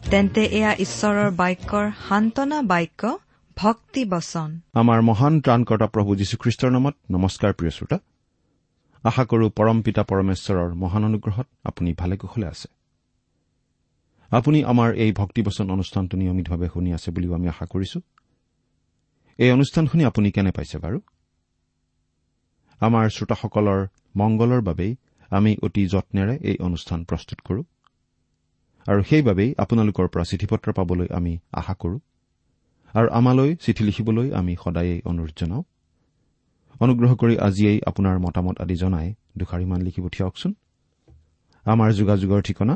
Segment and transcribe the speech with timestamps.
[0.00, 3.18] তেন্তে এয়া ঈশ্বৰৰ বাক্যৰ সান্তনা বাক্য
[3.56, 7.98] ভক্তি বচন। আমাৰ মহান ত্ৰাণকৰ্তা প্ৰভু যীশুখ্ৰীষ্টৰ নামত নমস্কাৰ প্ৰিয় শ্ৰোতা।
[9.04, 12.68] আশা কৰো পৰম পিতা পৰমেশ্বৰৰ মহান অনুগ্ৰহত আপুনি ভালে কুশলে আছে।
[14.30, 18.00] আপুনি আমাৰ এই ভক্তিবচন অনুষ্ঠানটো নিয়মিতভাৱে শুনি আছে বুলিও আমি আশা কৰিছো।
[19.38, 21.00] এই অনুষ্ঠান শুনি আপুনি কেনে পাইছে বাৰু?
[22.80, 23.80] আমাৰ শ্ৰোতাসকলৰ
[24.16, 24.96] মংগলৰ বাবেই
[25.30, 27.62] আমি অতি যত্নেৰে এই অনুষ্ঠান প্ৰস্তুত কৰো।
[28.86, 31.96] আৰু সেইবাবেই আপোনালোকৰ পৰা চিঠি পত্ৰ পাবলৈ আমি আশা কৰো।
[32.94, 35.62] আৰু আমালৈ চিঠি লিখিবলৈ আমি সদায়েই অনুৰোধ জনাওঁ।
[36.80, 40.52] অনুগ্ৰহ কৰি আজিয়েই আপোনাৰ মতামত আদি জনাই দুষাৰিমান লিখি পঠিয়াওকচোন
[41.66, 42.74] আমাৰ যোগাযোগৰ ঠিকনা?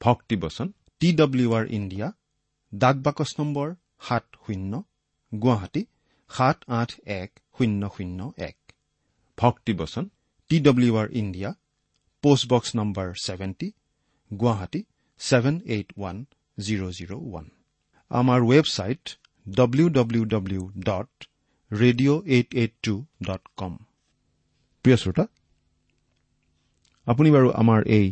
[0.00, 0.68] ভক্তিবচন
[1.00, 2.08] টি ডব্লিউ আৰ ইণ্ডিয়া
[2.72, 3.68] ডাক বাকচ নম্বৰ
[4.00, 4.72] সাত শূন্য
[5.32, 5.82] গুৱাহাটী
[6.30, 8.56] সাত আঠ এক শূন্য শূন্য এক।
[9.38, 10.04] ভক্তিবচন
[10.48, 11.50] T W R India
[12.24, 13.68] postbox number seventy
[14.30, 14.80] Guwahati
[15.20, 16.16] seven eight one
[16.58, 17.46] zero' zero' one
[18.10, 19.04] আমাৰ website
[19.46, 21.10] W W W dot
[21.72, 23.72] radio' eight eight two dot com
[24.84, 25.24] প্ৰিয় শ্ৰোতা
[27.06, 28.06] আপুনি বাৰু আমাৰ এই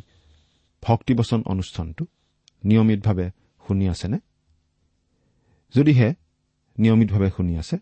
[0.82, 2.04] ভক্তিবচন অনুষ্ঠানটো
[2.64, 3.26] নিয়মিতভাৱে
[3.68, 4.18] শুনি আছেনে?
[5.74, 6.08] যদিহে
[6.78, 7.76] নিয়মিতভাৱে শুনি আছে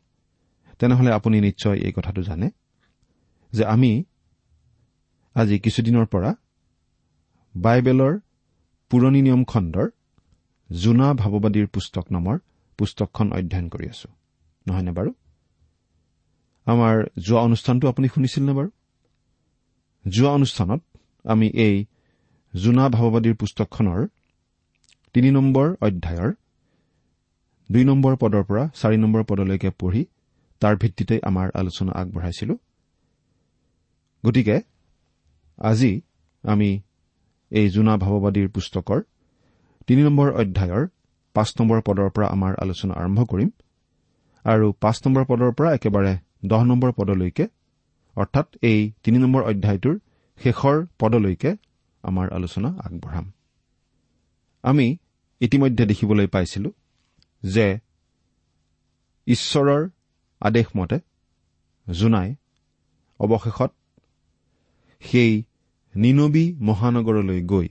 [0.78, 2.48] তেনেহলে আপুনি নিশ্চয় এই কথাটো জানে
[3.52, 4.04] যে আমি
[5.34, 6.30] আজি কিছুদিনৰ পৰা
[7.54, 8.14] বাইবেলৰ
[8.90, 9.88] পুৰণি নিয়ম খণ্ডৰ
[10.70, 12.38] জোনা ভাৱবাদীৰ পুস্তক নামৰ
[12.78, 14.08] পুস্তকখন অধ্যয়ন কৰি আছো।
[14.66, 15.14] নহয়নে বাৰু?
[16.66, 18.70] আমাৰ যোৱা অনুষ্ঠানটো আপুনি শুনিছিল নে বাৰু?
[20.08, 20.80] যোৱা অনুষ্ঠানত
[21.24, 21.84] আমি এই
[22.54, 24.06] জোনা ভাৱবাদীৰ পুস্তকখনৰ
[25.12, 26.32] তিনি নম্বৰ অধ্যায়ৰ
[27.70, 30.04] দুই নম্বৰ পদৰ পৰা চাৰি নম্বৰ পদলৈকে পঢ়ি
[30.60, 32.54] তাৰ ভিত্তিতে আমাৰ আলোচনা আগবঢ়াইছিলো।
[34.26, 34.60] গতিকে
[35.58, 36.00] আজি
[36.42, 36.80] আমি
[37.50, 39.00] এই জোনা ভাৱবাদীৰ পুস্তকৰ
[39.86, 40.86] তিনি নম্বৰ অধ্যায়ৰ
[41.34, 43.50] পাঁচ নম্বৰ পদৰ পৰা আমাৰ আলোচনা আৰম্ভ কৰিম।
[44.44, 47.48] আৰু পাঁচ নম্বৰ পদৰ পৰা একেবাৰে দহ নম্বৰ পদলৈকে
[48.16, 49.98] অৰ্থাৎ এই তিনি নম্বৰ অধ্যায়টোৰ
[50.40, 51.56] শেষৰ পদলৈকে
[52.02, 53.32] আমাৰ আলোচনা আগবঢ়াম।
[54.62, 54.96] আমি
[55.40, 56.70] ইতিমধ্যে দেখিবলৈ পাইছিলো
[57.42, 57.78] যে
[59.26, 59.88] ঈশ্বৰৰ
[60.40, 60.98] আদেশমতে
[61.88, 62.34] জোনাই
[63.20, 63.70] অৱশেষত
[65.00, 65.42] সেই
[65.96, 67.68] নিনবী মহানগৰলৈ গৈ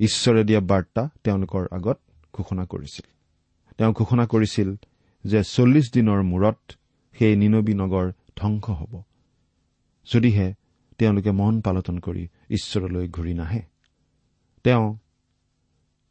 [0.00, 1.98] ঈশ্বৰে দিয়া বাৰ্তা তেওঁলোকৰ আগত
[2.32, 3.06] ঘোষণা কৰিছিল।
[3.78, 4.76] তেওঁ ঘোষণা কৰিছিল
[5.24, 6.72] যে চল্লিছ দিনৰ মূৰত
[7.18, 9.02] সেই নিনবী নগৰ ধ্বংস হ'ব।
[10.14, 10.54] যদিহে
[10.98, 13.62] তেওঁলোকে মন পালটন কৰি ঈশ্বৰলৈ ঘূৰি নাহে।
[14.64, 14.96] তেওঁ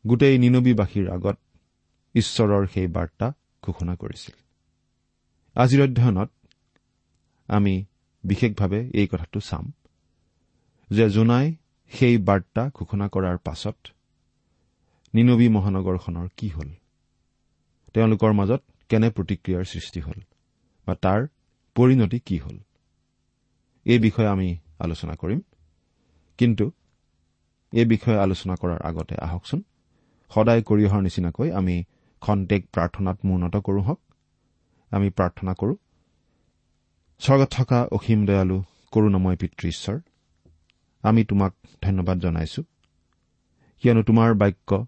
[0.07, 1.37] গোটেই নিনবীবাসীৰ আগত
[2.13, 4.35] ঈশ্বৰৰ সেই বাৰ্তা ঘোষণা কৰিছিল।
[5.55, 6.31] আজিৰ অধ্যয়নত
[7.47, 7.85] আমি
[8.23, 9.71] বিশেষভাৱে এই কথাটো চাম।
[10.89, 11.55] যে জোনাই
[11.89, 13.75] সেই বাৰ্তা ঘোষণা কৰাৰ পাছত
[15.13, 16.69] নিনবী মহানগৰখনৰ কি হ'ল?
[17.93, 20.19] তেওঁলোকৰ মাজত কেনে প্ৰতিক্ৰিয়াৰ সৃষ্টি হ'ল?
[20.87, 21.27] বা তাৰ
[21.75, 22.57] পৰিণতি কি হ'ল?
[23.85, 25.41] এই বিষয়ে আমি আলোচনা কৰিম।
[26.37, 26.71] কিন্তু
[27.73, 29.63] এই বিষয়ে আলোচনা কৰাৰ আগতে আহকচোন।
[30.33, 31.83] সদায় কৰি অহাৰ নিচিনাকৈ আমি
[32.21, 34.01] খন্তেক প্ৰাৰ্থনাত মূৰ্ণত কৰোঁ হওক।
[34.91, 35.75] আমি প্ৰাৰ্থনা কৰোঁ
[37.19, 39.99] স্বৰ্গত থকা অসীম দয়ালু কৰোণাময় পিতৃ ঈশ্বৰ।
[41.03, 42.61] আমি তোমাক ধন্যবাদ জনাইছো।
[43.83, 44.85] কিয়নো তোমাৰ বাক্য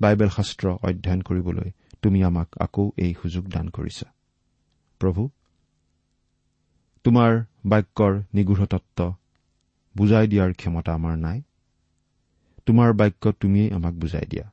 [0.00, 1.70] বাইবেল শাস্ত্ৰ অধ্যয়ন কৰিবলৈ
[2.02, 4.06] তুমি আমাক আকৌ এই সুযোগ দান কৰিছা।
[5.00, 5.30] প্ৰভু
[7.04, 9.14] তোমাৰ বাক্যৰ নিগৃঢ় তত্ব
[9.96, 11.42] বুজাই দিয়াৰ ক্ষমতা আমাৰ নাই।
[12.66, 14.50] তোমাৰ বাক্য তুমিয়েই আমাক বুজাই দিয়া।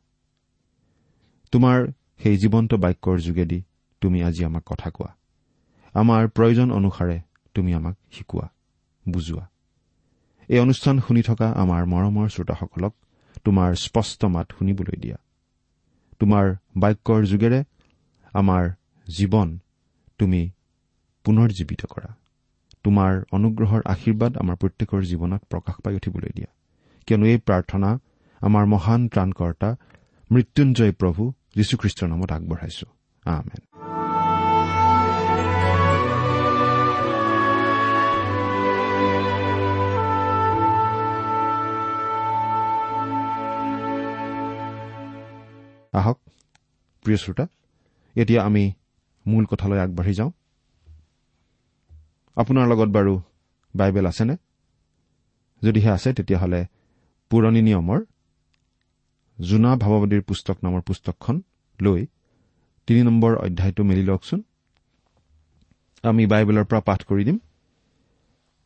[1.51, 1.87] তোমাৰ
[2.23, 3.63] সেই জীৱন্ত বাক্যৰ যোগেদি
[4.01, 5.11] তুমি আজি আমাক কথা কোৱা।
[5.95, 7.21] আমাৰ প্ৰয়োজন অনুসাৰে
[7.55, 8.47] তুমি আমাক শিকোৱা
[9.07, 9.47] বুজোৱা।
[10.49, 12.93] এই অনুষ্ঠান শুনি থকা আমাৰ মৰমৰ শ্ৰোতাসকলক
[13.43, 15.17] তোমাৰ স্পষ্ট মাত শুনিবলৈ দিয়া।
[16.19, 16.45] তোমাৰ
[16.77, 17.59] বাক্যৰ যোগেৰে
[18.33, 18.63] আমাৰ
[19.07, 19.59] জীৱন
[20.19, 20.41] তুমি
[21.25, 22.11] পুনৰ্জীৱিত কৰা।
[22.83, 26.49] তোমাৰ অনুগ্ৰহৰ আশীৰ্বাদ আমাৰ প্ৰত্যেকৰ জীৱনত প্ৰকাশ পাই উঠিবলৈ দিয়া।
[27.07, 27.89] কিয়নো এই প্ৰাৰ্থনা
[28.41, 29.69] আমাৰ মহান ত্ৰাণকৰ্তা
[30.31, 32.87] মৃত্যুঞ্জয় প্ৰভু যীশুখ্ৰীষ্টৰ নামত আগবঢ়াইছো।
[33.25, 33.68] আমেন।
[45.93, 46.17] আহক
[47.05, 47.45] প্ৰিয় শ্ৰোতা
[48.15, 48.73] এতিয়া আমি
[49.25, 50.31] মূল কথালৈ আগবাঢ়ি যাওঁ।
[52.37, 53.13] আপোনাৰ লগত বাৰু
[53.75, 54.35] বাইবেল আছেনে?
[55.61, 56.61] যদিহে আছে তেতিয়াহ'লে
[57.31, 57.99] পুৰণি নিয়মৰ
[59.39, 61.35] জোনা ভাৱবাদীৰ পুস্তক নামৰ পুস্তকখন
[61.81, 62.05] লৈ
[62.87, 64.39] তিনি নম্বৰ অধ্যায়টো মেলি লওকচোন।
[66.03, 67.37] আমি বাইবেলৰ পৰা পাঠ কৰি দিম।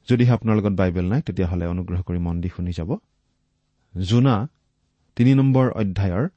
[0.08, 2.90] যদিহে আপোনাৰ লগত বাইবেল নাই তেতিয়াহ'লে অনুগ্ৰহ কৰি মন দি শুনি যাব।
[3.98, 4.36] জোনা
[5.16, 6.30] তিনি নম্বৰ অধ্যায়ৰ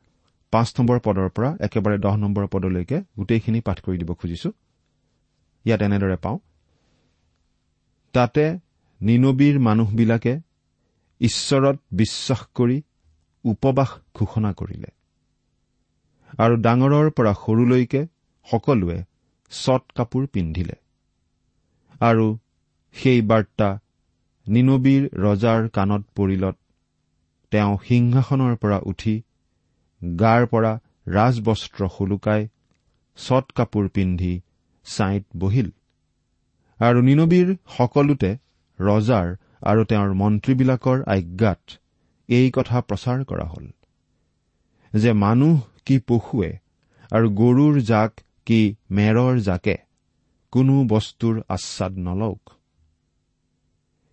[0.50, 4.52] পাঁচ নম্বৰ পদৰ পৰা একেবাৰে দহ নম্বৰ পদলৈকে গোটেইখিনি পাঠ কৰি দিব খুজিছো।
[5.64, 6.38] ইয়াত এনেদৰে পাওঁ।
[8.12, 8.58] তাতে
[9.00, 10.40] নিনবীৰ মানুহবিলাকে
[11.20, 12.82] ঈশ্বৰত বিশ্বাস কৰি
[13.44, 14.88] উপবাস ঘোষণা কৰিলে।
[16.38, 18.06] আৰু ডাঙৰৰ পৰা সৰুলৈকে
[18.50, 19.04] সকলোৱে
[19.50, 20.74] চট কাপোৰ পিন্ধিলে।
[22.00, 22.38] আৰু
[22.92, 23.78] সেই বাৰ্তা
[24.48, 26.56] নিনবীৰ ৰজাৰ কাণত পৰিলত
[27.50, 29.22] তেওঁ সিংহাসনৰ পৰা উঠি
[30.02, 30.72] গাৰ পৰা
[31.08, 32.42] ৰাজবস্ত্ৰ শুলুকাই
[33.18, 34.34] চট কাপোৰ পিন্ধি
[34.86, 35.68] ছাইত বহিল।
[36.80, 38.30] আৰু নিনবীৰ সকলোতে
[38.78, 39.28] ৰজাৰ
[39.62, 41.62] আৰু তেওঁৰ মন্ত্ৰীবিলাকৰ আজ্ঞাত
[42.28, 43.66] এই কথা প্ৰচাৰ কৰা হ'ল
[44.92, 45.54] যে মানুহ
[45.86, 46.50] কি পশুৱে
[47.12, 48.12] আৰু গৰুৰ জাক
[48.46, 48.60] কি
[48.90, 49.76] মেৰৰ জাকে
[50.52, 52.42] কোনো বস্তুৰ আচ্ছাদ নলওক।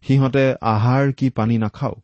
[0.03, 2.03] সিহঁতে আহাৰ কি পানী নাখাওক?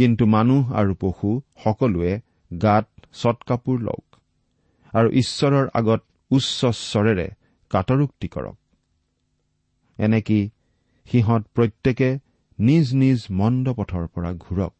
[0.00, 1.30] কিন্তু মানুহ আৰু পশু
[1.64, 2.20] সকলোৱে
[2.62, 4.16] গাত চট কাপোৰ লওক।
[4.94, 6.00] আৰু ঈশ্বৰৰ আগত
[6.30, 7.30] উচ্চ স্বৰেৰে
[7.70, 8.56] কাটৰোক্তি কৰক।
[9.98, 10.50] এনেকি
[11.10, 12.18] সিহঁত প্ৰত্যেকে
[12.58, 14.74] নিজ নিজ মন্দ পথৰ পৰা ঘূৰক?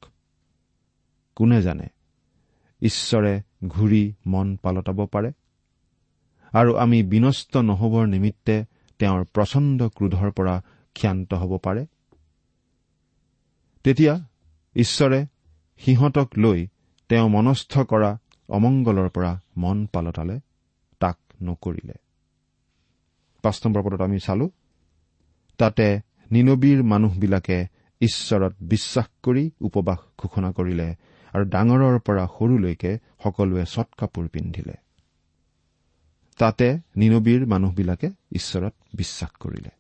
[1.37, 1.87] কোনে জানে?
[2.83, 5.33] ঈশ্বৰে ঘূৰি মন পালতাব পাৰে?
[6.53, 8.65] আৰু আমি বিনষ্ট নহবৰ নিমিত্তে
[8.99, 10.63] তেওঁৰ প্ৰচণ্ড ক্ৰোধৰ পৰা
[10.95, 11.87] ক্ষান্ত হ'ব পাৰে?
[13.85, 14.30] তেতিয়া
[14.77, 15.27] ঈশ্বৰে
[15.79, 16.67] সিহঁতক লৈ
[17.09, 18.19] তেওঁ মনস্থ কৰা
[18.49, 20.41] অমংগলৰ পৰা মন পালতালে
[21.01, 21.95] তাক নকৰিলে।
[23.43, 24.51] পাঁচ নম্বৰ পদত আমি চালো
[25.59, 26.01] তাতে
[26.31, 27.67] নিনবীৰ মানুহবিলাকে
[28.01, 30.95] ঈশ্বৰত বিশ্বাস কৰি উপবাস ঘোষণা কৰিলে
[31.33, 34.75] আৰু ডাঙৰৰ পৰা সৰুলৈকে সকলোৱে চট কাপোৰ পিন্ধিলে।
[36.39, 39.71] তাতে নিনবীৰ মানুহবিলাকে ঈশ্বৰত বিশ্বাস কৰিলে।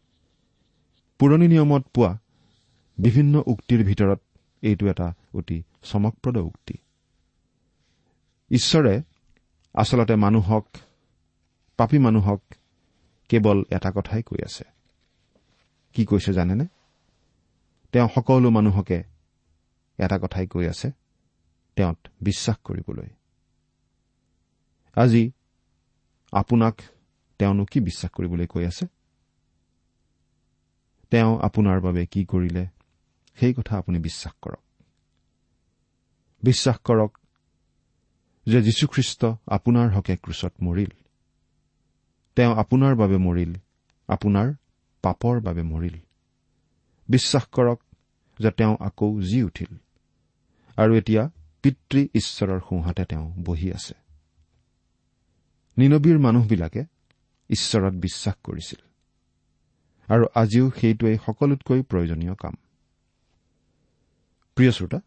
[1.19, 2.19] পুৰণি নিয়মত পোৱা
[2.99, 4.21] বিভিন্ন উক্তিৰ ভিতৰত
[4.63, 6.75] এইটো এটা অতি চমকপ্ৰদ উক্তি।
[8.51, 9.03] ঈশ্বৰে
[9.75, 10.67] আচলতে মানুহক
[11.79, 12.41] পাপী মানুহক
[13.29, 14.65] কেৱল এটা কথাই কৈ আছে।
[15.95, 16.67] কি কৈছে জানেনে?
[17.93, 18.99] তেওঁ সকলো মানুহকে
[19.99, 20.89] এটা কথাই কৈ আছে
[21.77, 23.09] তেওঁত বিশ্বাস কৰিবলৈ।
[24.97, 25.33] আজি
[26.33, 26.75] আপোনাক
[27.39, 28.87] তেওঁনো কি বিশ্বাস কৰিবলৈ কৈ আছে?
[31.13, 32.65] তেওঁ আপোনাৰ বাবে কি কৰিলে?
[33.41, 34.63] সেই কথা আপুনি বিশ্বাস কৰক।
[36.43, 37.19] বিশ্বাস কৰক
[38.47, 40.91] যে যীশুখ্ৰীষ্ট আপোনাৰ হকে ক্ৰুচত মৰিল।
[42.37, 43.55] তেওঁ আপোনাৰ বাবে মৰিল
[44.09, 44.53] আপোনাৰ
[45.03, 45.99] পাপৰ বাবে মৰিল।
[47.09, 47.81] বিশ্বাস কৰক
[48.39, 49.77] যে তেওঁ আকৌ জি উঠিল
[50.77, 51.31] আৰু এতিয়া
[51.63, 53.95] পিতৃ ঈশ্বৰৰ সোঁহাতে তেওঁ বহি আছে।
[55.79, 56.85] নিনবীৰ মানুহবিলাকে
[57.51, 58.87] ঈশ্বৰত বিশ্বাস কৰিছিল।
[60.15, 62.55] আৰু আজিও সেইটোৱেই সকলোতকৈ প্ৰয়োজনীয় কাম।
[64.61, 65.01] প্ৰিয় শ্ৰোতা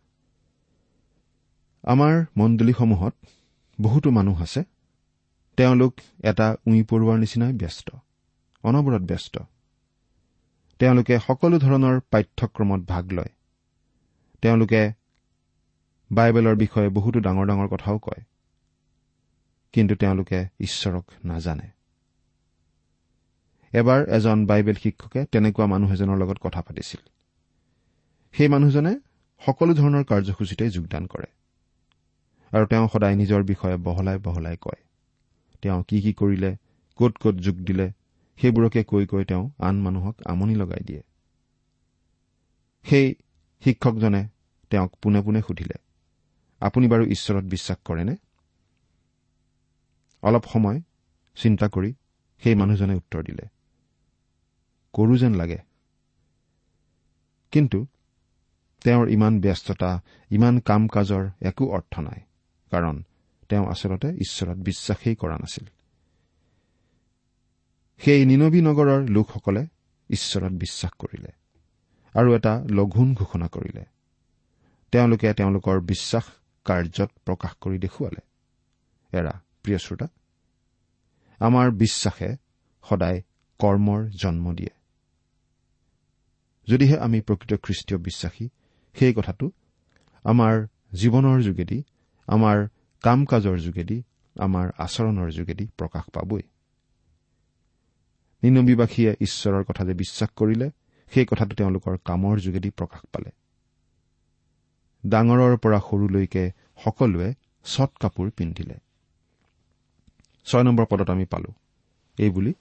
[1.84, 3.14] আমাৰ মণ্ডলীসমূহত
[3.82, 4.64] বহুতো মানুহ আছে
[5.58, 5.94] তেওঁলোক
[6.24, 7.90] এটা উই পৰুৱাৰ নিচিনাই ব্যস্ত
[8.64, 9.40] অনবৰত ব্যস্ত।
[10.80, 13.30] তেওঁলোকে সকলো ধৰণৰ পাঠ্যক্ৰমত ভাগ লয়।
[14.42, 14.92] তেওঁলোকে
[16.12, 18.24] বাইবেলৰ বিষয়ে বহুতো ডাঙৰ ডাঙৰ কথাও কয়
[19.74, 21.70] কিন্তু তেওঁলোকে ঈশ্বৰক নাজানে।
[23.74, 27.10] এবাৰ এজন বাইবেল শিক্ষকে তেনেকুৱা মানুহ এজনৰ লগত কথা পাতিছিল।
[28.32, 29.00] সেই মানুহজনে
[29.44, 31.28] সকলো ধৰণৰ কাৰ্যসূচীতে যোগদান কৰে।
[32.52, 34.82] আৰু তেওঁ সদায় নিজৰ বিষয়ে বহলাই বহলাই কয়।
[35.62, 36.52] তেওঁ কি কি কৰিলে
[37.00, 37.88] ক'ত ক'ত যোগ দিলে
[38.40, 41.02] সেইবোৰকে কৈ কৈ তেওঁ আন মানুহক আমনি লগাই দিয়ে।
[42.86, 43.16] সেই
[43.64, 44.28] শিক্ষকজনে
[44.70, 45.78] তেওঁক পোনে পোনে সুধিলে
[46.62, 48.16] আপুনি বাৰু ঈশ্বৰত বিশ্বাস কৰেনে?
[50.24, 50.82] অলপ সময়
[51.38, 51.94] চিন্তা কৰি
[52.44, 53.46] সেই মানুহজনে উত্তৰ দিলে
[54.94, 55.60] কৰো যেন লাগে।
[57.52, 57.80] কিন্তু
[58.84, 62.22] তেওঁৰ ইমান ব্যস্ততা ইমান কাম কাজৰ একো অৰ্থ নাই
[62.72, 63.04] কাৰণ
[63.50, 65.66] তেওঁ আচলতে ঈশ্বৰত বিশ্বাসেই কৰা নাছিল।
[67.98, 69.68] সেই নিনবী নগৰৰ লোকসকলে
[70.10, 71.32] ঈশ্বৰত বিশ্বাস কৰিলে
[72.14, 73.86] আৰু এটা লঘোণ ঘোষণা কৰিলে।
[74.92, 76.24] তেওঁলোকে তেওঁলোকৰ বিশ্বাস
[76.66, 78.22] কাৰ্যত প্ৰকাশ কৰি দেখুৱালে।
[79.18, 80.08] এৰা প্ৰিয় শ্ৰোতা
[81.40, 82.36] আমাৰ বিশ্বাসে
[82.90, 83.22] সদায়
[83.60, 84.74] কৰ্মৰ জন্ম দিয়ে।
[86.68, 88.50] যদিহে আমি প্ৰকৃত খ্ৰীষ্টীয় বিশ্বাসী
[88.96, 89.52] সেই কথাটো
[90.26, 91.84] আমাৰ জীৱনৰ যোগেদি
[92.28, 92.58] আমাৰ
[93.04, 94.04] কাম কাজৰ যোগেদি
[94.36, 96.44] আমাৰ আচৰণৰ যোগেদি প্ৰকাশ পাবই।
[98.44, 100.68] নিনবীবাসীয়ে ঈশ্বৰৰ কথা যে বিশ্বাস কৰিলে
[101.12, 103.32] সেই কথাটো তেওঁলোকৰ কামৰ যোগেদি প্ৰকাশ পালে।
[105.04, 106.44] ডাঙৰৰ পৰা সৰুলৈকে
[106.84, 107.30] সকলোৱে
[107.66, 108.78] চট কাপোৰ পিন্ধিলে।
[110.48, 111.52] ছয় নম্বৰ পদত আমি পালো
[112.18, 112.54] এইবুলি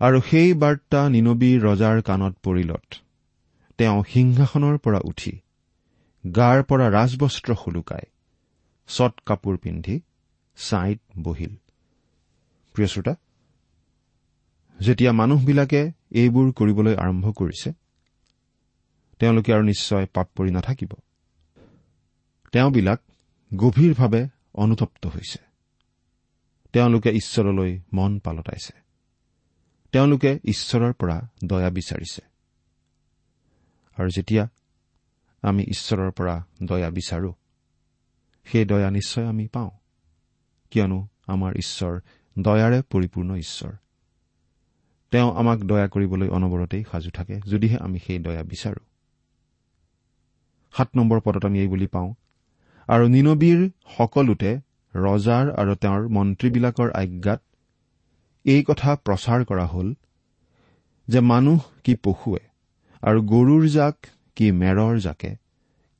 [0.00, 3.03] আৰু সেই বাৰ্তা নিনবীৰ ৰজাৰ কাণত পৰিলত।
[3.78, 5.32] তেওঁ সিংহাসনৰ পৰা উঠি
[6.24, 8.04] গাৰ পৰা ৰাজবস্ত্ৰ সুলুকাই
[8.86, 10.00] চট কাপোৰ পিন্ধি
[10.56, 11.54] ছাইত বহিল।
[12.74, 13.14] প্ৰিয় শ্ৰোতা
[14.80, 17.72] যেতিয়া মানুহবিলাকে এইবোৰ কৰিবলৈ আৰম্ভ কৰিছে
[19.18, 20.92] তেওঁলোকে আৰু নিশ্চয় পাপ পৰি নাথাকিব।
[22.52, 23.00] তেওঁবিলাক
[23.56, 25.38] গভীৰভাৱে অনুতপ্ত হৈছে।
[26.72, 28.74] তেওঁলোকে ঈশ্বৰলৈ মন পালতাইছে
[29.92, 32.33] তেওঁলোকে ঈশ্বৰৰ পৰা দয়া বিচাৰিছে।
[33.98, 34.48] আৰু যেতিয়া
[35.42, 37.32] আমি ঈশ্বৰৰ পৰা দয়া বিচাৰো
[38.44, 39.70] সেই দয়া নিশ্চয় আমি পাওঁ।
[40.70, 42.00] কিয়নো আমাৰ ঈশ্বৰ
[42.38, 43.72] দয়াৰে পৰিপূৰ্ণ ঈশ্বৰ।
[45.10, 48.82] তেওঁ আমাক দয়া কৰিবলৈ অনবৰতেই সাজু থাকে যদিহে আমি সেই দয়া বিচাৰো।
[50.74, 52.14] সাত নম্বৰ পদত আমি এই বুলি পাওঁ
[52.88, 54.60] আৰু নিনবীৰ সকলোতে
[54.94, 57.40] ৰজাৰ আৰু তেওঁৰ মন্ত্ৰীবিলাকৰ আজ্ঞাত
[58.44, 59.94] এই কথা প্ৰচাৰ কৰা হ'ল
[61.08, 62.40] যে মানুহ কি পশুৱে
[63.04, 63.96] আৰু গৰুৰ জাক
[64.36, 65.36] কি মেৰৰ জাকে?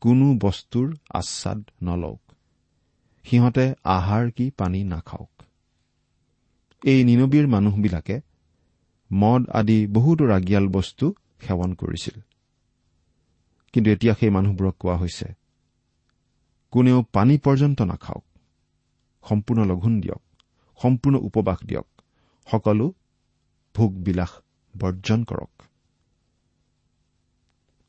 [0.02, 2.20] কোনো বস্তুৰ আচ্ছাদ নলওক।
[3.24, 5.32] সিহঁতে আহাৰ কি পানী নাখাওক?
[6.82, 8.16] এই নিনবীৰ মানুহবিলাকে
[9.10, 11.06] মদ আদি বহুতো ৰাগিয়াল বস্তু
[11.40, 12.16] সেৱন কৰিছিল।
[13.74, 15.28] কিন্তু এতিয়া সেই মানুহবোৰক কোৱা হৈছে
[16.72, 18.24] কোনেও পানী পৰ্যন্ত নাখাওক
[19.24, 20.22] সম্পূৰ্ণ লঘোণ দিয়ক
[20.80, 21.86] সম্পূৰ্ণ উপবাস দিয়ক
[22.48, 22.86] সকলো
[23.74, 24.32] ভোগবিলাস
[24.74, 25.52] বৰ্জন কৰক।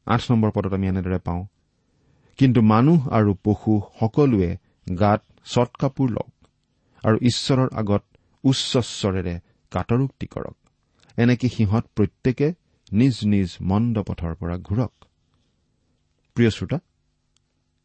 [0.08, 1.42] আঠ নম্বৰ পদত আমি এনেদৰে পাওঁ।
[2.40, 4.58] কিন্তু মানুহ আৰু পশু সকলোৱে
[5.00, 6.34] গাত চট কাপোৰ লওক
[7.04, 8.04] আৰু ঈশ্বৰৰ আগত
[8.44, 9.36] উচ্চস্বৰেৰে
[9.72, 10.56] কাটৰোক্তি কৰক।
[11.18, 12.48] এনেকে সিহঁত প্ৰত্যেকে
[12.92, 14.94] নিজ নিজ মন্দ পথৰ পৰা ঘূৰক।
[16.36, 16.80] প্ৰিয় শ্ৰোতা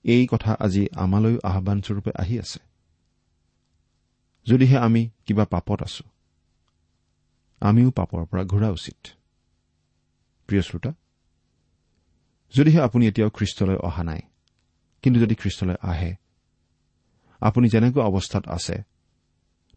[0.04, 2.60] এই কথা আজি আমালৈও আহানস্বৰূপে আহি আছে।
[4.46, 6.04] যদিহে আমি কিবা পাপত আছো
[7.62, 9.00] আমিও পাপৰ পৰা ঘূৰা উচিত।
[10.48, 10.90] প্ৰিয় শ্ৰোতা
[12.54, 14.20] যদিহে আপুনি এতিয়াও খ্ৰীষ্টলৈ অহা নাই
[15.04, 16.10] কিন্তু যদি খ্ৰীষ্টলৈ আহে
[17.42, 18.76] আপুনি যেনেকুৱা অৱস্থাত আছে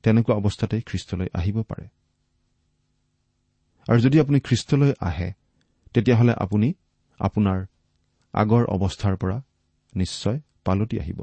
[0.03, 1.85] তেনেকুৱা অৱস্থাতেই খ্ৰীষ্টলৈ আহিব পাৰে।
[3.87, 5.29] আৰু যদি আপুনি খ্ৰীষ্টলৈ আহে
[5.93, 6.67] তেতিয়াহ'লে আপুনি
[7.19, 7.59] আপোনাৰ
[8.33, 9.37] আগৰ অৱস্থাৰ পৰা
[9.95, 11.19] নিশ্চয় পালতি আহিব।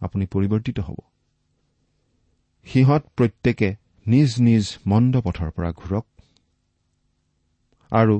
[0.00, 0.98] আপুনি পৰিৱৰ্তিত হ'ব।
[2.66, 3.68] সিহঁত প্ৰত্যেকে
[4.06, 6.04] নিজ নিজ মন্দ পথৰ পৰা ঘূৰক
[7.92, 8.16] আৰু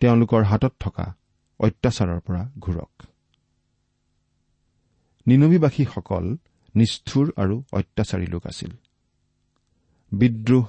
[0.00, 1.14] তেওঁলোকৰ হাতত থকা
[1.60, 2.92] অত্যাচাৰৰ পৰা ঘূৰক।
[5.26, 6.36] নিনবীবাসীসকল
[6.74, 8.70] নিষ্ঠুৰ আৰু অত্যাচাৰী লোক আছিল।
[10.12, 10.66] বিদ্ৰোহ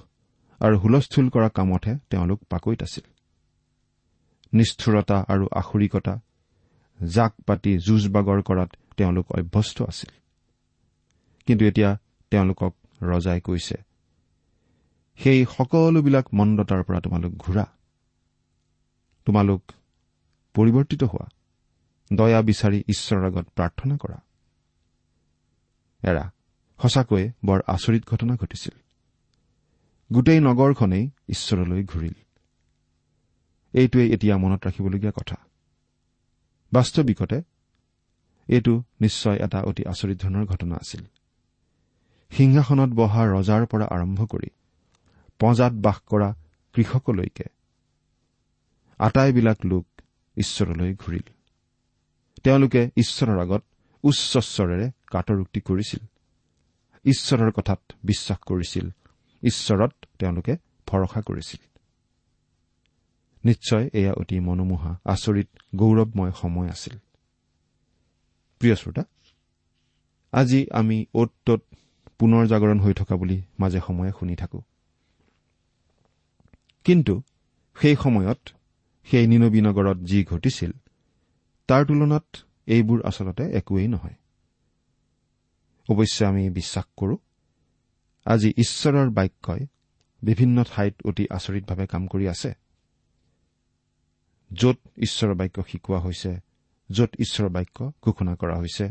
[0.61, 3.03] আৰু হুলস্থুল কৰা কামতহে তেওঁলোক পাকৈত আছিল।
[4.53, 6.19] নিষ্ঠুৰতা আৰু আখৰিকতা
[6.99, 10.11] জাক পাতি যুঁজ বাগৰ কৰাত তেওঁলোক অভ্যস্ত আছিল।
[11.47, 11.97] কিন্তু এতিয়া
[12.31, 12.73] তেওঁলোকক
[13.03, 13.77] ৰজাই কৈছে
[15.19, 17.65] সেই সকলোবিলাক মন্দতাৰ পৰা তোমালোক ঘূৰা।
[19.25, 19.71] তোমালোক
[20.53, 21.29] পৰিৱৰ্তিত হোৱা।
[22.13, 24.17] দয়া বিচাৰি ঈশ্বৰৰ আগত প্ৰাৰ্থনা কৰা।
[26.03, 26.31] এৰা
[26.81, 28.75] সঁচাকৈয়ে বৰ আচৰিত ঘটনা ঘটিছিল।
[30.13, 32.13] গোটেই নগৰখনেই ঈশ্বৰলৈ ঘূৰিল।
[33.73, 35.35] এইটোৱে এতিয়া মনত ৰাখিবলগীয়া কথা।
[36.73, 37.41] বাস্তৱিকতে
[38.47, 41.05] এইটো নিশ্চয় এটা অতি আচৰিত ধৰণৰ ঘটনা আছিল।
[42.31, 44.49] সিংহাসনত বহা ৰজাৰ পৰা আৰম্ভ কৰি
[45.39, 46.35] পঁজাত বাস কৰা
[46.73, 47.43] কৃষকলৈকে
[49.01, 49.87] আটাইবিলাক লোক
[50.37, 51.29] ঈশ্বৰলৈ ঘূৰিল।
[52.43, 53.63] তেওঁলোকে ঈশ্বৰৰ আগত
[54.03, 56.05] উচ্চস্বৰেৰে কাটৰোক্তি কৰিছিল।
[57.05, 58.89] ঈশ্বৰৰ কথাত বিশ্বাস কৰিছিল।
[59.43, 61.79] ঈশ্বৰত তেওঁলোকে ভৰসা কৰিছিল।
[63.45, 66.97] নিশ্চয় এয়া অতি মনোমোহা আচৰিত গৌৰৱময় সময় আছিল।
[68.59, 69.03] প্ৰিয় শ্ৰোতা
[70.31, 71.61] আজি আমি অ'ত ত'ত
[72.19, 74.61] পুনৰ জাগৰণ হৈ থকা বুলি মাজে সময়ে শুনি থাকো।
[76.83, 77.21] কিন্তু
[77.81, 78.49] সেই সময়ত
[79.07, 80.71] সেই নিনবী নগৰত যি ঘটিছিল
[81.69, 82.27] তাৰ তুলনাত
[82.67, 84.17] এইবোৰ আচলতে একোৱেই নহয়।
[85.89, 87.17] অৱশ্যে আমি বিশ্বাস কৰোঁ
[88.25, 89.61] আজি ঈশ্বৰৰ বাক্যই
[90.23, 92.51] বিভিন্ন ঠাইত অতি আচৰিতভাৱে কাম কৰি আছে।
[94.51, 96.31] য'ত ঈশ্বৰৰ বাক্য শিকোৱা হৈছে
[96.89, 98.85] য'ত ঈশ্বৰৰ বাক্য ঘোষণা কৰা হৈছে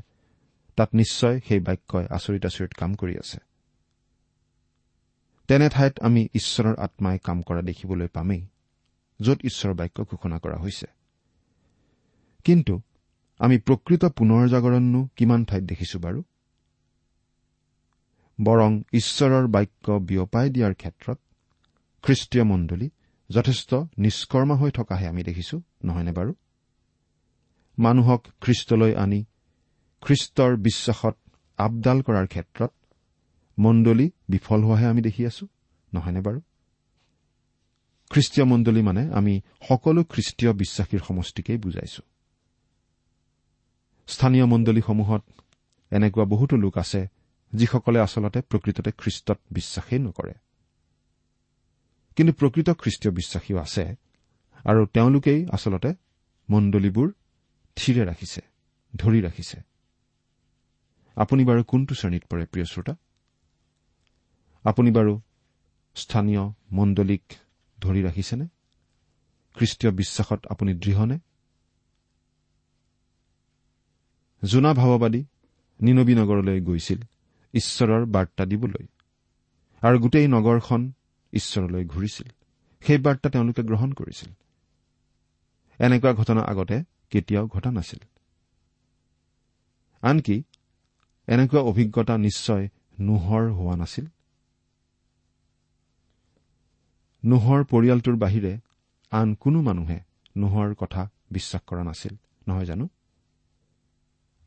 [0.77, 3.39] তাত নিশ্চয় সেই বাক্যই আচৰিত আচৰিত কাম কৰি আছে।
[5.49, 8.43] তেনে ঠাইত আমি ঈশ্বৰৰ আত্মাই কাম কৰা দেখিবলৈ পামেই।
[9.21, 10.87] য'ত ঈশ্বৰৰ বাক্য ঘোষণা কৰা হৈছে।
[12.45, 12.81] কিন্তু
[13.41, 16.23] আমি প্ৰকৃত পুনৰ জাগৰণনো কিমান ঠাইত দেখিছো বাৰু?
[18.39, 21.19] বৰং ঈশ্বৰৰ বাক্য বিয়পাই দিয়াৰ ক্ষেত্ৰত
[22.05, 22.89] খ্ৰীষ্টীয় মণ্ডলী
[23.31, 26.33] যথেষ্ট নিষ্কৰ্মা হৈ থকাহে আমি দেখিছো নহয়নে বাৰু?
[27.79, 29.25] মানুহক খ্ৰীষ্টলৈ আনি
[30.03, 31.17] খ্ৰীষ্টৰ বিশ্বাসত
[31.59, 32.73] আপডাল কৰাৰ ক্ষেত্ৰত
[33.59, 35.45] মণ্ডলী বিফল হোৱাহে আমি দেখি আছো
[35.95, 36.41] নহয়নে বাৰু?
[38.11, 42.03] খ্ৰীষ্টীয় মণ্ডলী মানে আমি সকলো খ্ৰীষ্টীয় বিশ্বাসীৰ সমষ্টিকেই বুজাইছো।
[44.07, 45.23] স্থানীয় মণ্ডলীসমূহত
[45.91, 47.07] এনেকুৱা বহুতো লোক আছে
[47.53, 50.35] যিসকলে আচলতে প্ৰকৃততে খ্ৰীষ্টত বিশ্বাসেই নকৰে।
[52.17, 53.85] কিন্তু প্ৰকৃত খ্ৰীষ্টীয় বিশ্বাসীও আছে
[54.65, 55.91] আৰু তেওঁলোকেই আচলতে
[56.51, 57.09] মণ্ডলীবোৰ
[57.77, 58.41] থিৰে ৰাখিছে
[58.97, 59.59] ধৰি ৰাখিছে।
[61.17, 62.95] আপুনি বাৰু কোনটো শ্ৰেণীত পৰে প্ৰিয় শ্ৰোতা?
[64.65, 65.21] আপুনি বাৰু
[65.95, 67.23] স্থানীয় মণ্ডলীক
[67.81, 68.47] ধৰি ৰাখিছেনে?
[69.55, 71.19] খ্ৰীষ্টীয় বিশ্বাসত আপুনি দৃঢ়নে?
[74.45, 75.25] জোনা ভাৱবাদী
[75.81, 77.03] নিনবী নগৰলৈ গৈছিল
[77.53, 78.87] ঈশ্বৰৰ বাৰ্তা দিবলৈ।
[79.81, 80.93] আৰু গোটেই নগৰখন
[81.33, 82.29] ঈশ্বৰলৈ ঘূৰিছিল।
[82.87, 84.33] সেই বাৰ্তা তেওঁলোকে গ্ৰহণ কৰিছিল।
[85.79, 87.99] এনেকুৱা ঘটনা আগতে কেতিয়াও ঘটা নাছিল।
[90.03, 90.43] আনকি
[91.27, 92.69] এনেকুৱা অভিজ্ঞতা নিশ্চয়
[93.01, 94.07] নোহৰ হোৱা নাছিল।
[97.25, 98.59] নোহৰ পৰিয়ালটোৰ বাহিৰে
[99.11, 100.01] আন কোনো মানুহে
[100.37, 102.15] নোহৰ কথা বিশ্বাস কৰা নাছিল
[102.49, 102.89] নহয় জানো?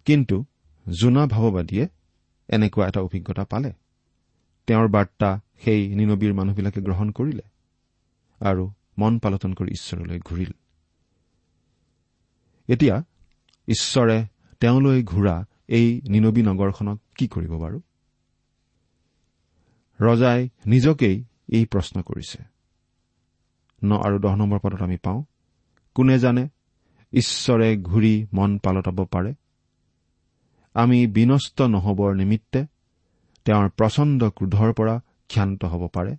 [0.05, 0.45] কিন্তু
[0.89, 1.87] জোনা ভাৱবাদীয়ে
[2.47, 3.73] এনেকুৱা এটা অভিজ্ঞতা পালে।
[4.67, 7.43] তেওঁৰ বাৰ্তা সেই নিনবীৰ মানুহবিলাকে গ্ৰহণ কৰিলে
[8.39, 10.51] আৰু মন পালটন কৰি ঈশ্বৰলৈ ঘূৰিল।
[12.67, 13.03] এতিয়া
[13.67, 14.25] ঈশ্বৰে
[14.59, 17.81] তেওঁলৈ ঘূৰা এই নিনবী নগৰখনক কি কৰিব বাৰু?
[19.99, 22.52] ৰজাই নিজকেই এই প্ৰশ্ন কৰিছে।
[23.83, 25.23] ন আৰু দহ নম্বৰ পদত আমি পাওঁ।
[25.95, 26.47] কোনে জানে?
[27.13, 29.33] ঈশ্বৰে ঘূৰি মন পালটাব পাৰে।
[30.73, 32.65] আমি বিনষ্ট নহবৰ নিমিত্তে
[33.45, 36.15] তেওঁৰ প্ৰচণ্ড ক্ৰোধৰ পৰা ক্ষান্ত হ'ব পাৰে।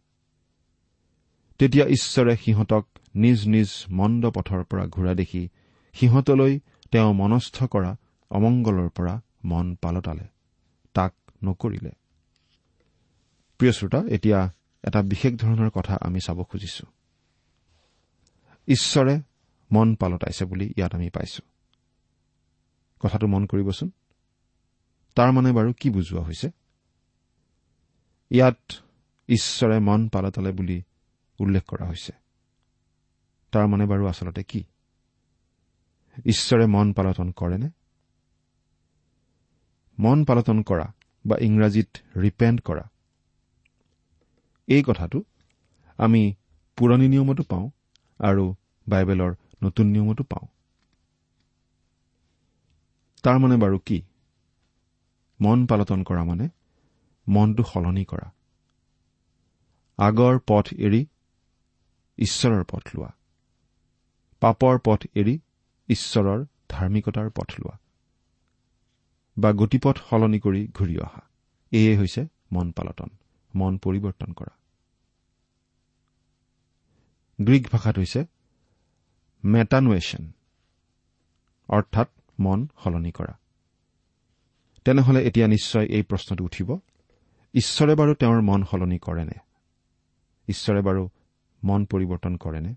[1.59, 5.49] তেতিয়া ঈশ্বৰে সিহঁতক নিজ নিজ মন্দ পথৰ পৰা ঘূৰা দেখি
[5.93, 7.97] সিহঁতলৈ তেওঁ মনস্থ কৰা
[8.31, 10.25] অমংগলৰ পৰা মন পালতালে
[10.95, 11.91] তাক নকৰিলে।
[13.59, 14.53] প্ৰিয় শ্ৰোতা এতিয়া
[14.85, 16.87] এটা বিশেষ ধৰণৰ কথা আমি চাব খুজিছো।
[18.69, 19.21] ঈশ্বৰে
[19.73, 21.43] মন পালতাইছে বুলি ইয়াত আমি পাইছো।
[23.01, 23.91] কথাটো মন কৰিবচোন।
[25.15, 26.51] তাৰ মানে বাৰু কি বুজোৱা হৈছে?
[28.31, 28.73] ইয়াত
[29.29, 30.83] ঈশ্বৰে মন পালতালে বুলি
[31.39, 32.13] উল্লেখ কৰা হৈছে।
[33.53, 34.65] তাৰ মানে বাৰু আচলতে কি?
[36.25, 37.71] ঈশ্বৰে মন পালটন কৰেনে?
[39.99, 40.93] মন পালটন কৰা
[41.27, 42.91] বা ইংৰাজীত ৰিপেণ্ট কৰা।
[44.67, 45.23] এই কথাটো
[45.99, 46.35] আমি
[46.77, 47.71] পুৰণি নিয়মতো পাওঁ।
[48.21, 48.55] আৰু
[48.89, 50.47] বাইবেলৰ নতুন নিয়মতো পাওঁ।
[53.25, 54.03] তাৰ মানে বাৰু কি?
[55.41, 56.49] মন পালটন কৰা মানে
[57.29, 58.31] মনটো সলনি কৰা।
[59.99, 61.07] আগৰ পথ এৰি
[62.19, 63.13] ঈশ্বৰৰ পথ লোৱা।
[64.41, 65.41] পাপৰ পথ এৰি
[65.89, 67.79] ঈশ্বৰৰ ধাৰ্মিকতাৰ পথ লোৱা।
[69.39, 71.23] বা গতিপথ সলনি কৰি ঘূৰি অহা।
[71.73, 73.11] এয়ে হৈছে মন পালটন
[73.55, 74.64] মন পৰিৱৰ্তন কৰা।
[77.41, 78.25] গ্ৰীক ভাষাত হৈছে
[79.45, 80.33] মেটানুৱেশ্যন
[81.69, 82.09] অৰ্থাৎ
[82.41, 83.39] মন সলনি কৰা।
[84.85, 86.79] তেনেহলে এতিয়া নিশ্চয় এই প্ৰশ্নটো উঠিব
[87.55, 89.33] ঈশ্বৰে বাৰু তেওঁৰ মন সলনি কৰেনে?
[90.49, 91.09] ঈশ্বৰে বাৰু
[91.65, 92.75] মন পৰিৱৰ্তন কৰেনে?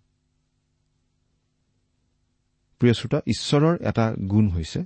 [2.80, 4.86] প্ৰিয় শ্ৰোতা ঈশ্বৰৰ এটা গুণ হৈছে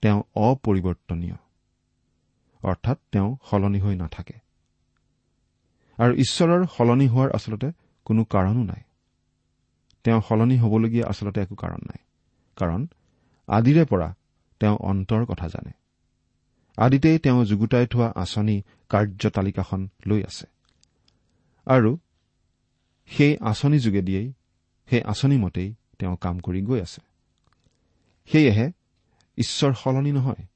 [0.00, 1.34] তেওঁ অপৰিৱৰ্তনীয়
[2.62, 4.34] অৰ্থাৎ তেওঁ সলনি হৈ নাথাকে।
[5.98, 7.72] আৰু ঈশ্বৰৰ সলনি হোৱাৰ আচলতে
[8.04, 8.82] কোনো কাৰণো নাই।
[10.04, 11.98] তেওঁ সলনি হ'বলগীয়া আচলতে একো কাৰণ নাই।
[12.56, 12.86] কাৰণ
[13.46, 14.14] আদিৰে পৰা
[14.60, 15.70] তেওঁ অন্তৰ কথা জানে।
[16.76, 20.46] আদিতেই তেওঁ যুগুতাই থোৱা আঁচনি কাৰ্যতালিকাখন লৈ আছে।
[21.66, 21.98] আৰু
[23.06, 24.32] সেই আঁচনি যোগেদিয়েই
[24.90, 27.00] সেই আঁচনি মতেই তেওঁ কাম কৰি গৈ আছে।
[28.26, 28.72] সেয়েহে
[29.38, 30.46] ঈশ্বৰ সলনি নহয়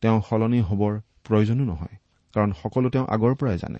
[0.00, 1.96] তেওঁ সলনি হবৰ প্ৰয়োজনো নহয়
[2.34, 3.78] কাৰণ সকলো তেওঁ আগৰ পৰাই জানে।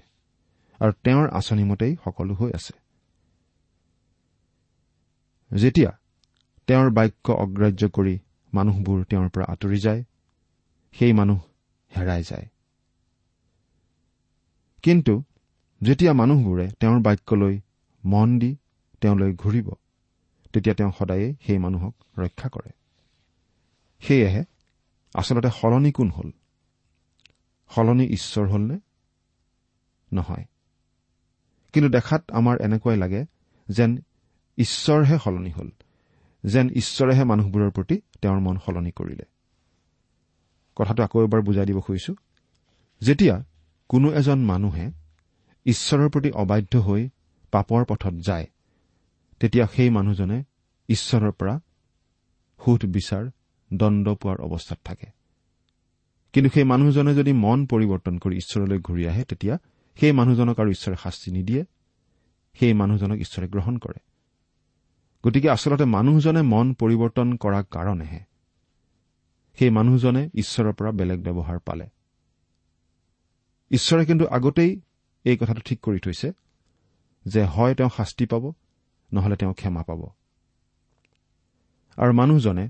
[0.81, 2.84] আৰু তেওঁৰ আঁচনি মতেই সকলো হৈ আছে।
[5.51, 5.91] যেতিয়া
[6.67, 8.19] তেওঁৰ বাক্য অগ্ৰাহ্য কৰি
[8.55, 10.05] মানুহবোৰ তেওঁৰ পৰা আঁতৰি যায়
[10.93, 11.41] সেই মানুহ
[11.97, 12.47] হেৰাই যায়।
[14.83, 15.23] কিন্তু
[15.83, 17.61] যেতিয়া মানুহবোৰে তেওঁৰ বাক্যলৈ
[18.05, 18.57] মন দি
[19.01, 19.71] তেওঁলৈ ঘূৰিব
[20.53, 22.71] তেতিয়া তেওঁ সদায়েই সেই মানুহক ৰক্ষা কৰে।
[24.01, 24.45] সেয়েহে
[25.15, 26.31] আচলতে সলনি কোন হ'ল?
[27.71, 28.79] সলনি ঈশ্বৰ হ'লনে?
[30.13, 30.45] নহয়।
[31.73, 33.27] কিন্তু দেখাত আমাৰ এনেকুৱাই লাগে
[33.69, 33.91] যেন
[34.59, 35.71] ঈশ্বৰহে সলনি হ'ল
[36.45, 39.25] যেন ঈশ্বৰেহে মানুহবোৰৰ প্ৰতি তেওঁৰ মন সলনি কৰিলে।
[40.77, 42.15] কথাটো আকৌ এবাৰ বুজাই দিব খুজিছো।
[43.01, 43.45] যেতিয়া
[43.89, 44.91] কোনো এজন মানুহে
[45.65, 47.09] ঈশ্বৰৰ প্ৰতি অবাধ্য হৈ
[47.51, 48.47] পাপৰ পথত যায়
[49.41, 50.45] তেতিয়া সেই মানুহজনে
[50.89, 51.61] ঈশ্বৰৰ পৰা
[52.65, 53.31] সুধ বিচাৰ
[53.73, 55.07] দণ্ড পোৱাৰ অৱস্থাত থাকে।
[56.33, 59.59] কিন্তু সেই মানুহজনে যদি মন পৰিৱৰ্তন কৰি ঈশ্বৰলৈ ঘূৰি আহে তেতিয়া
[60.01, 61.65] সেই মানুহজনক আৰু ঈশ্বৰে শাস্তি নিদিয়ে
[62.55, 64.14] সেই মানুহজনক ঈশ্বৰে গ্ৰহণ কৰে।
[65.25, 68.21] গতিকে আচলতে মানুহজনে মন পৰিৱৰ্তন কৰা কাৰণেহে
[69.59, 71.87] সেই মানুহজনে ঈশ্বৰৰ পৰা বেলেগ ব্যৱহাৰ পালে।
[73.71, 74.81] ঈশ্বৰে কিন্তু আগতেই
[75.25, 76.33] এই কথাটো ঠিক কৰি থৈছে
[77.27, 78.53] যে হয় তেওঁ শাস্তি পাব
[79.13, 80.03] নহলে তেওঁ ক্ষমা পাব।
[81.97, 82.69] আৰু মানুহজনে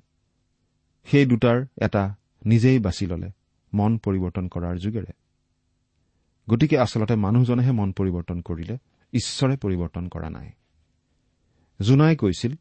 [1.04, 2.14] সেই দুটাৰ এটা
[2.46, 3.30] নিজেই বাছি ললে
[3.74, 5.12] মন পৰিৱৰ্তন কৰাৰ যোগেৰে।
[6.50, 8.78] গতিকে আচলতে মানুহজনেহে মন পৰিৱৰ্তন কৰিলে
[9.12, 10.50] ঈশ্বৰে পৰিৱৰ্তন কৰা নাই।
[11.80, 12.54] জোনাই কৈছিল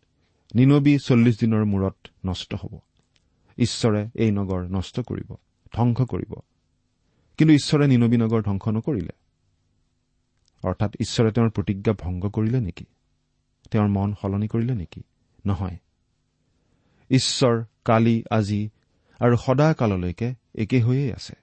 [0.55, 1.95] নিনবী চল্লিছ দিনৰ মূৰত
[2.25, 2.79] নষ্ট হ'ব।
[3.57, 5.35] ঈশ্বৰে এই নগৰ নষ্ট কৰিব
[5.75, 6.33] ধ্বংস কৰিব।
[7.37, 9.11] কিন্তু ঈশ্বৰে নিনবী নগৰ ধ্বংস নকৰিলে।
[10.63, 12.85] অৰ্থাৎ ঈশ্বৰে তেওঁৰ প্ৰতিজ্ঞা ভংগ কৰিলে নেকি?
[13.71, 15.01] তেওঁৰ মন সলনি কৰিলে নেকি?
[15.45, 15.77] নহয়।
[17.09, 18.69] ঈশ্বৰ কালি আজি
[19.19, 21.33] আৰু সদাকাললৈকে একে হৈয়ে আছে।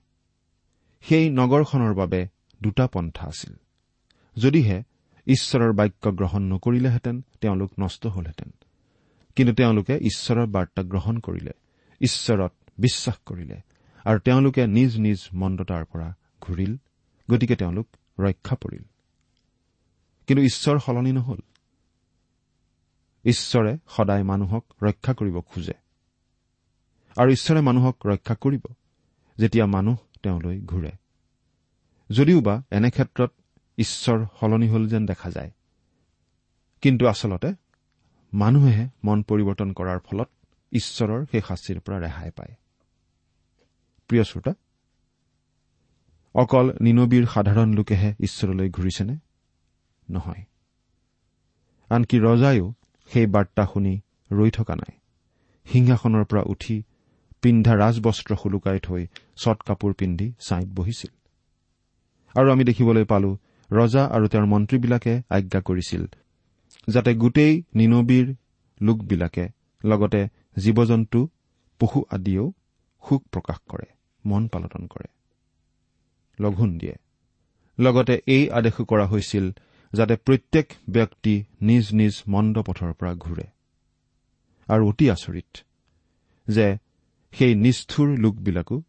[1.00, 2.28] সেই নগৰখনৰ বাবে
[2.62, 3.54] দুটা পন্থা আছিল।
[4.37, 4.83] যদিহে
[5.30, 8.50] ঈশ্বৰৰ বাক্য গ্ৰহণ নকৰিলেহেঁতেন তেওঁলোক নষ্ট হলহেঁতেন।
[9.36, 11.50] কিন্তু তেওঁলোকে ঈশ্বৰৰ বাৰ্তা গ্ৰহণ কৰিলে
[12.00, 13.60] ঈশ্বৰত বিশ্বাস কৰিলে
[14.04, 16.76] আৰু তেওঁলোকে নিজ নিজ মন্দতাৰ পৰা ঘূৰিল
[17.30, 17.86] গতিকে তেওঁলোক
[18.20, 18.82] ৰক্ষা পৰিল।
[20.26, 21.38] কিন্তু ঈশ্বৰ সলনি নহল।
[23.24, 25.72] ঈশ্বৰে সদায় মানুহক ৰক্ষা কৰিব খোজে
[27.16, 28.64] আৰু ঈশ্বৰে মানুহক ৰক্ষা কৰিব
[29.38, 30.92] যেতিয়া মানুহ তেওঁলৈ ঘূৰে।
[32.10, 33.32] যদিওবা এনে ক্ষেত্ৰত
[33.80, 35.50] ঈশ্বৰ সলনি হল যেন দেখা যায়।
[36.80, 37.54] কিন্তু আচলতে
[38.32, 40.28] মানুহেহে মন পৰিৱৰ্তন কৰাৰ ফলত
[40.72, 42.54] ঈশ্বৰৰ সেই শাস্তিৰ পৰা ৰেহাই পায়।
[44.08, 44.52] প্ৰিয় শ্ৰোতা
[46.34, 49.16] অকল নিনবীৰ সাধাৰণ লোকেহে ঈশ্বৰলৈ ঘূৰিছেনে?
[50.10, 50.44] নহয়।
[51.88, 52.74] আনকি ৰজায়ো
[53.12, 54.00] সেই বাৰ্তা শুনি
[54.32, 54.92] ৰৈ থকা নাই।
[55.72, 56.82] সিংহাসনৰ পৰা উঠি
[57.42, 61.10] পিন্ধা ৰাজবস্ত্ৰ শুলুকাই থৈ চট কাপোৰ পিন্ধি ছাইত বহিছিল।
[62.40, 63.38] আৰু আমি দেখিবলৈ পালো
[63.72, 66.06] ৰজা আৰু তেওঁৰ মন্ত্ৰীবিলাকে আজ্ঞা কৰিছিল
[66.88, 68.35] যাতে গোটেই নিনবীৰ
[68.83, 69.48] লোকবিলাকে
[69.85, 70.28] লগতে
[70.59, 71.28] জীৱ জন্তু
[71.78, 72.52] পশু আদিয়েও
[73.09, 73.87] সুখ প্ৰকাশ কৰে
[74.26, 75.06] মন পালন কৰে।
[76.40, 76.94] লঘোণ দিয়ে।
[77.78, 79.50] লগতে এই আদেশো কৰা হৈছিল
[79.92, 83.44] যাতে প্ৰত্যেক ব্যক্তি নিজ নিজ মন্দ পথৰ পৰা ঘূৰে।
[84.68, 85.59] আৰু অতি আচৰিত
[86.48, 86.76] যে
[87.33, 88.83] সেই নিষ্ঠুৰ লোকবিলাকো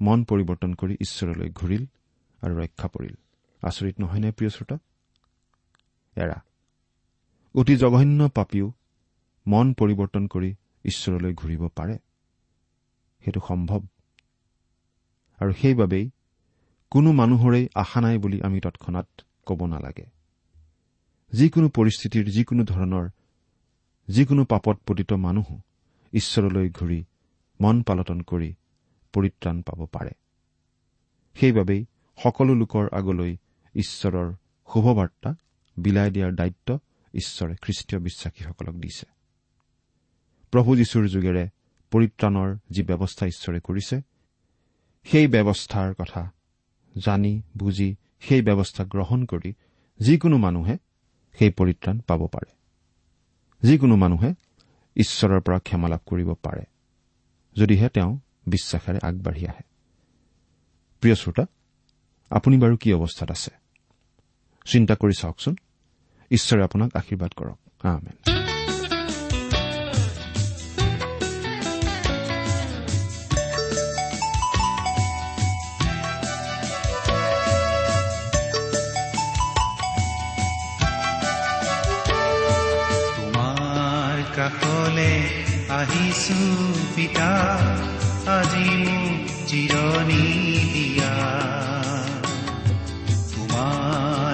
[0.00, 1.86] মন পৰিৱৰ্তন কৰি ঈশ্বৰলৈ ঘূৰিল
[2.42, 3.14] আৰু ৰক্ষা পৰিল।
[3.64, 4.76] আচৰিত নহয়নে প্ৰিয় শ্ৰোতা?
[6.16, 6.38] এৰা
[7.54, 8.72] অতি জঘন্য পাপীও
[9.46, 11.98] মন পৰিৱৰ্তন কৰি ঈশ্বৰলৈ ঘূৰিব পাৰে।
[13.24, 13.80] সেইটো সম্ভৱ।
[15.40, 16.10] আৰু সেইবাবেই
[16.90, 19.08] কোনো মানুহৰেই আশা নাই বুলি আমি তৎক্ষণাত
[19.46, 20.06] ক'ব নালাগে।
[21.32, 23.08] যিকোনো পৰিস্থিতিৰ যিকোনো ধৰণৰ
[24.08, 25.60] যিকোনো পাপত পতিত মানুহো
[26.12, 27.04] ঈশ্বৰলৈ ঘূৰি
[27.60, 28.54] মন পালটন কৰি
[29.12, 30.10] পৰিত্ৰাণ পাব পাৰে।
[31.34, 31.86] সেইবাবেই
[32.22, 33.36] সকলো লোকৰ আগলৈ
[33.74, 34.32] ঈশ্বৰৰ
[34.72, 35.34] শুভবাৰ্তা
[35.76, 36.78] বিলাই দিয়াৰ দায়িত্ব
[37.14, 39.06] ঈশ্বৰে খ্ৰীষ্টীয় বিশ্বাসীসকলক দিছে।
[40.50, 41.48] প্ৰভু যীশুৰ যোগেৰে
[41.90, 44.00] পৰিত্ৰাণৰ যি ব্যৱস্থা ঈশ্বৰে কৰিছে
[45.04, 46.32] সেই ব্যৱস্থাৰ কথা
[46.98, 49.54] জানি বুজি সেই ব্যৱস্থা গ্ৰহণ কৰি
[50.00, 50.78] যিকোনো মানুহে
[51.38, 52.52] সেই পৰিত্ৰাণ পাব পাৰে।
[53.62, 54.34] যিকোনো মানুহে
[54.96, 56.64] ঈশ্বৰৰ পৰা ক্ষমা লাভ কৰিব পাৰে
[57.56, 59.62] যদিহে তেওঁ বিশ্বাসেৰে আগবাঢ়ি আহে।
[61.00, 61.46] প্ৰিয় শ্ৰোতা
[62.30, 63.63] আপুনি বাৰু কি অৱস্থাত আছে?
[64.66, 65.56] চিন্তা কৰি চাওকচোন।
[66.30, 67.58] ঈশ্বৰে আপোনাক আশীৰ্বাদ কৰক।
[84.36, 85.30] কাষলে
[85.68, 86.40] আহিছো
[86.96, 87.30] পিতা
[88.38, 90.24] আজি মোক জিৰণি
[90.72, 91.14] দিয়া।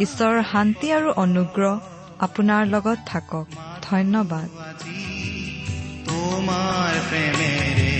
[0.00, 1.74] ঈশ্বৰৰ শান্তি আৰু অনুগ্ৰহ
[2.18, 3.46] আপোনাৰ লগত থাকক।
[3.82, 4.48] ধন্যবাদ।
[6.04, 7.92] তোমাৰ প্ৰেমেৰে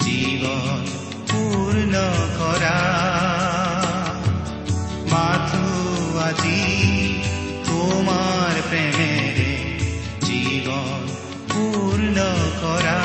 [0.00, 0.82] জীৱন
[1.30, 1.94] পূৰ্ণ
[2.38, 2.78] কৰা।
[5.12, 5.66] মাথো
[6.18, 6.60] আজি
[7.64, 9.52] তোমাৰ প্ৰেমেৰে
[10.22, 11.02] জীৱন
[11.48, 12.16] পূৰ্ণ
[12.62, 13.00] কৰা।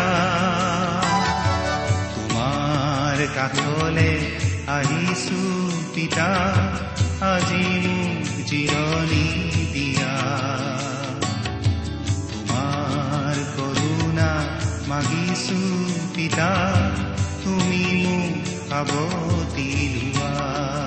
[2.15, 4.09] তোমাৰ কাষলে
[4.67, 5.41] আহিছো
[5.95, 6.27] পিতা।
[7.17, 9.25] আজি মোক জিৰণি
[9.73, 10.13] দিয়া
[12.29, 14.29] তোমাৰ কৰোণা
[14.87, 15.61] মাগিছো
[16.15, 16.49] পিতা
[17.43, 20.86] তুমি মোক সাৱতি লোৱা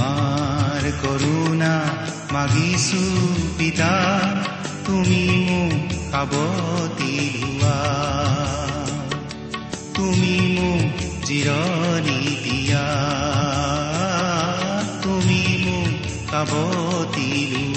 [0.00, 1.72] তোমাৰ কৰোণা
[2.32, 3.02] মাগিছো
[3.58, 3.90] পিতা
[4.86, 5.74] তুমি মোক
[6.12, 6.32] খাব
[6.98, 7.76] দিলোৱা
[9.94, 12.86] তুমি মোক জিৰণি দিয়া।
[15.02, 15.92] তুমি মোক
[16.30, 16.50] খাব
[17.14, 17.69] দিলোৱা